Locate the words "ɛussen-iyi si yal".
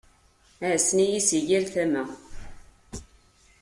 0.69-1.65